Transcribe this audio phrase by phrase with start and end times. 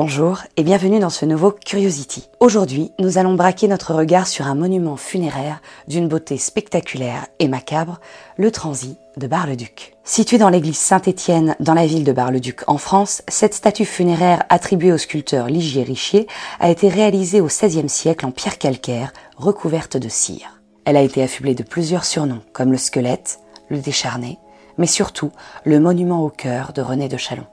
[0.00, 2.28] Bonjour et bienvenue dans ce nouveau Curiosity.
[2.38, 7.98] Aujourd'hui, nous allons braquer notre regard sur un monument funéraire d'une beauté spectaculaire et macabre,
[8.36, 9.96] le transit de Bar-le-Duc.
[10.04, 14.92] Situé dans l'église Saint-Étienne dans la ville de Bar-le-Duc en France, cette statue funéraire attribuée
[14.92, 16.28] au sculpteur Ligier Richier
[16.60, 20.60] a été réalisée au XVIe siècle en pierre calcaire recouverte de cire.
[20.84, 24.38] Elle a été affublée de plusieurs surnoms comme le squelette, le décharné,
[24.76, 25.32] mais surtout
[25.64, 27.46] le monument au cœur de René de Chalon.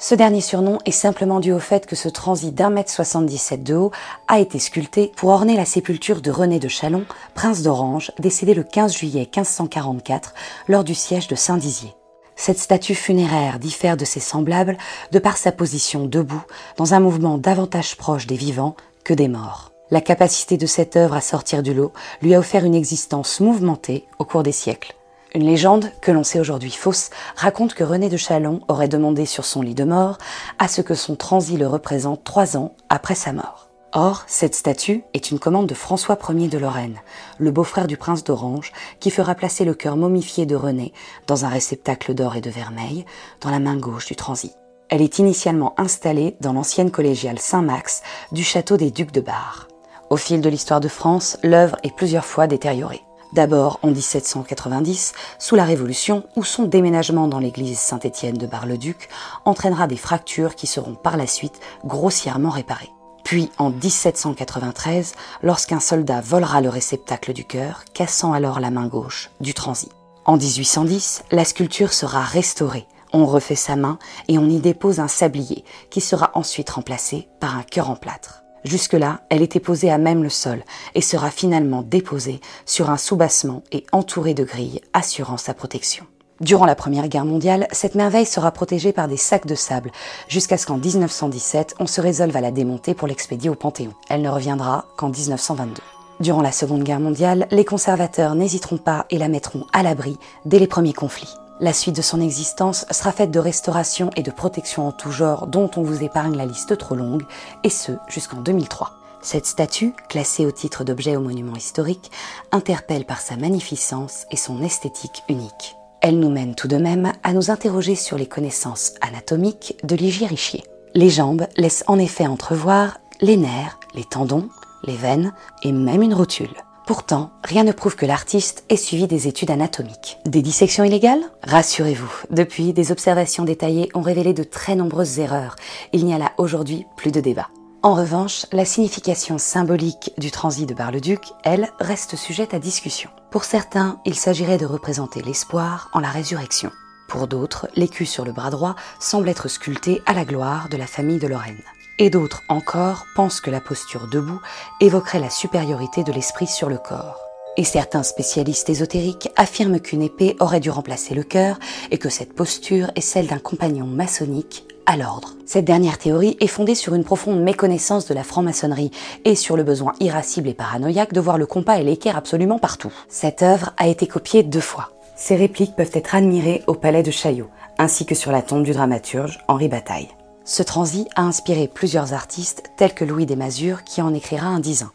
[0.00, 3.74] Ce dernier surnom est simplement dû au fait que ce transit d'un mètre 77 de
[3.74, 3.90] haut
[4.28, 7.04] a été sculpté pour orner la sépulture de René de Chalon,
[7.34, 10.34] prince d'Orange, décédé le 15 juillet 1544
[10.68, 11.94] lors du siège de Saint-Dizier.
[12.36, 14.78] Cette statue funéraire diffère de ses semblables
[15.10, 16.44] de par sa position debout
[16.76, 19.72] dans un mouvement davantage proche des vivants que des morts.
[19.90, 21.92] La capacité de cette œuvre à sortir du lot
[22.22, 24.94] lui a offert une existence mouvementée au cours des siècles.
[25.34, 29.44] Une légende, que l'on sait aujourd'hui fausse, raconte que René de Chalon aurait demandé sur
[29.44, 30.16] son lit de mort
[30.58, 33.68] à ce que son transit le représente trois ans après sa mort.
[33.92, 36.98] Or, cette statue est une commande de François Ier de Lorraine,
[37.38, 40.92] le beau-frère du prince d'Orange, qui fera placer le cœur momifié de René
[41.26, 43.06] dans un réceptacle d'or et de vermeil
[43.40, 44.54] dans la main gauche du transit.
[44.90, 48.02] Elle est initialement installée dans l'ancienne collégiale Saint-Max
[48.32, 49.68] du château des Ducs de Bar.
[50.10, 53.02] Au fil de l'histoire de France, l'œuvre est plusieurs fois détériorée.
[53.32, 59.08] D'abord en 1790, sous la Révolution, où son déménagement dans l'église Saint-Étienne de Bar-le-Duc
[59.44, 62.90] entraînera des fractures qui seront par la suite grossièrement réparées.
[63.24, 69.30] Puis en 1793, lorsqu'un soldat volera le réceptacle du cœur, cassant alors la main gauche
[69.40, 69.92] du transit.
[70.24, 72.86] En 1810, la sculpture sera restaurée.
[73.12, 77.56] On refait sa main et on y dépose un sablier qui sera ensuite remplacé par
[77.56, 78.44] un cœur en plâtre.
[78.64, 80.62] Jusque-là, elle était posée à même le sol
[80.94, 86.06] et sera finalement déposée sur un soubassement et entourée de grilles assurant sa protection.
[86.40, 89.90] Durant la Première Guerre mondiale, cette merveille sera protégée par des sacs de sable,
[90.28, 93.92] jusqu'à ce qu'en 1917, on se résolve à la démonter pour l'expédier au Panthéon.
[94.08, 95.82] Elle ne reviendra qu'en 1922.
[96.20, 100.60] Durant la Seconde Guerre mondiale, les conservateurs n'hésiteront pas et la mettront à l'abri dès
[100.60, 101.34] les premiers conflits.
[101.60, 105.48] La suite de son existence sera faite de restauration et de protection en tout genre
[105.48, 107.24] dont on vous épargne la liste trop longue,
[107.64, 108.92] et ce jusqu'en 2003.
[109.22, 112.12] Cette statue, classée au titre d'objet au monument historique,
[112.52, 115.74] interpelle par sa magnificence et son esthétique unique.
[116.00, 120.28] Elle nous mène tout de même à nous interroger sur les connaissances anatomiques de Ligier
[120.28, 120.62] Richier.
[120.94, 124.48] Les jambes laissent en effet entrevoir les nerfs, les tendons,
[124.84, 125.32] les veines
[125.64, 126.54] et même une rotule.
[126.88, 130.16] Pourtant, rien ne prouve que l'artiste ait suivi des études anatomiques.
[130.24, 131.20] Des dissections illégales?
[131.42, 135.56] Rassurez-vous, depuis, des observations détaillées ont révélé de très nombreuses erreurs.
[135.92, 137.50] Il n'y a là aujourd'hui plus de débat.
[137.82, 143.10] En revanche, la signification symbolique du transit de Bar-le-Duc, elle, reste sujette à discussion.
[143.30, 146.72] Pour certains, il s'agirait de représenter l'espoir en la résurrection.
[147.06, 150.86] Pour d'autres, l'écu sur le bras droit semble être sculpté à la gloire de la
[150.86, 151.60] famille de Lorraine
[151.98, 154.40] et d'autres encore pensent que la posture debout
[154.80, 157.20] évoquerait la supériorité de l'esprit sur le corps.
[157.56, 161.58] Et certains spécialistes ésotériques affirment qu'une épée aurait dû remplacer le cœur
[161.90, 165.34] et que cette posture est celle d'un compagnon maçonnique à l'ordre.
[165.44, 168.90] Cette dernière théorie est fondée sur une profonde méconnaissance de la franc-maçonnerie
[169.24, 172.92] et sur le besoin irascible et paranoïaque de voir le compas et l'équerre absolument partout.
[173.08, 174.90] Cette œuvre a été copiée deux fois.
[175.16, 178.72] Ces répliques peuvent être admirées au palais de Chaillot, ainsi que sur la tombe du
[178.72, 180.08] dramaturge Henri Bataille.
[180.48, 184.88] Ce transi a inspiré plusieurs artistes tels que Louis Desmazures qui en écrira un disant.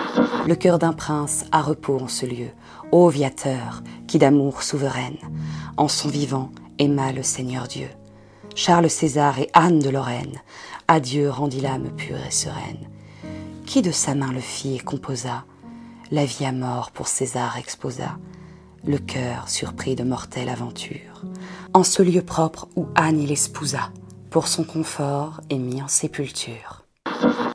[0.48, 2.48] Le cœur d'un prince a repos en ce lieu,
[2.92, 5.20] ô viateur, qui d'amour souveraine,
[5.78, 7.88] en son vivant aima le Seigneur Dieu.
[8.56, 10.42] Charles César et Anne de Lorraine,
[10.88, 12.90] à Dieu rendit l'âme pure et sereine.
[13.68, 15.46] Qui de sa main le fit et composa,
[16.10, 18.18] la vie à mort pour César exposa,
[18.84, 21.22] le cœur surpris de mortelle aventure,
[21.76, 23.92] en ce lieu propre où Anne il espousa,
[24.34, 26.82] pour son confort et mis en sépulture.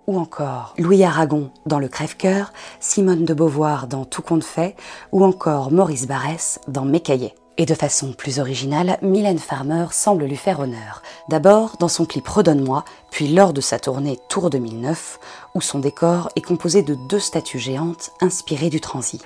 [0.07, 4.77] Ou encore Louis Aragon dans Le Crève-Cœur, Simone de Beauvoir dans Tout compte fait,
[5.11, 7.35] ou encore Maurice Barrès dans Mes cahiers.
[7.57, 11.03] Et de façon plus originale, Mylène Farmer semble lui faire honneur.
[11.29, 15.19] D'abord dans son clip Redonne-moi, puis lors de sa tournée Tour 2009,
[15.57, 19.21] où son décor est composé de deux statues géantes inspirées du transi.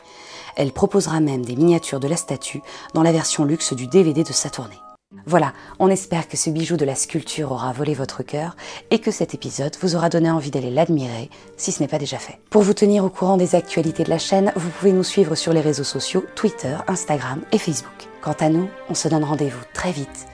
[0.56, 2.62] Elle proposera même des miniatures de la statue
[2.94, 4.80] dans la version luxe du DVD de sa tournée.
[5.26, 8.56] Voilà, on espère que ce bijou de la sculpture aura volé votre cœur
[8.90, 12.18] et que cet épisode vous aura donné envie d'aller l'admirer si ce n'est pas déjà
[12.18, 12.38] fait.
[12.50, 15.52] Pour vous tenir au courant des actualités de la chaîne, vous pouvez nous suivre sur
[15.52, 18.08] les réseaux sociaux Twitter, Instagram et Facebook.
[18.20, 20.26] Quant à nous, on se donne rendez-vous très vite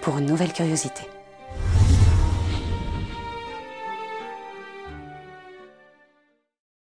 [0.00, 1.02] pour une nouvelle curiosité.